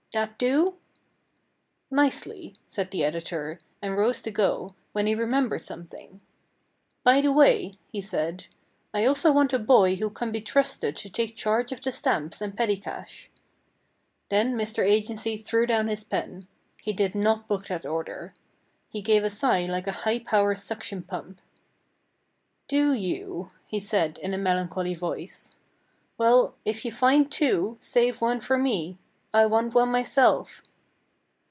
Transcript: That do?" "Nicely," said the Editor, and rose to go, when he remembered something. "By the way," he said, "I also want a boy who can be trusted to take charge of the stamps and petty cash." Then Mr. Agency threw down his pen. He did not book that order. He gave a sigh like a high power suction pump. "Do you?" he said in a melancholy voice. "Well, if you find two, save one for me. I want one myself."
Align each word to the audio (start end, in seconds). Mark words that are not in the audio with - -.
That 0.13 0.37
do?" 0.37 0.75
"Nicely," 1.89 2.57
said 2.67 2.91
the 2.91 3.01
Editor, 3.05 3.59
and 3.81 3.95
rose 3.95 4.21
to 4.23 4.29
go, 4.29 4.75
when 4.91 5.07
he 5.07 5.15
remembered 5.15 5.61
something. 5.61 6.21
"By 7.05 7.21
the 7.21 7.31
way," 7.31 7.75
he 7.93 8.01
said, 8.01 8.47
"I 8.93 9.05
also 9.05 9.31
want 9.31 9.53
a 9.53 9.57
boy 9.59 9.95
who 9.95 10.09
can 10.09 10.33
be 10.33 10.41
trusted 10.41 10.97
to 10.97 11.09
take 11.09 11.37
charge 11.37 11.71
of 11.71 11.79
the 11.81 11.93
stamps 11.93 12.41
and 12.41 12.57
petty 12.57 12.75
cash." 12.75 13.29
Then 14.27 14.57
Mr. 14.57 14.83
Agency 14.83 15.37
threw 15.37 15.65
down 15.65 15.87
his 15.87 16.03
pen. 16.03 16.45
He 16.81 16.91
did 16.91 17.15
not 17.15 17.47
book 17.47 17.67
that 17.67 17.85
order. 17.85 18.33
He 18.89 19.01
gave 19.01 19.23
a 19.23 19.29
sigh 19.29 19.65
like 19.65 19.87
a 19.87 19.93
high 20.03 20.19
power 20.19 20.55
suction 20.55 21.03
pump. 21.03 21.39
"Do 22.67 22.91
you?" 22.93 23.51
he 23.65 23.79
said 23.79 24.17
in 24.17 24.33
a 24.33 24.37
melancholy 24.37 24.93
voice. 24.93 25.55
"Well, 26.17 26.57
if 26.65 26.83
you 26.83 26.91
find 26.91 27.31
two, 27.31 27.77
save 27.79 28.19
one 28.19 28.41
for 28.41 28.57
me. 28.57 28.97
I 29.33 29.45
want 29.45 29.73
one 29.73 29.87
myself." 29.89 30.61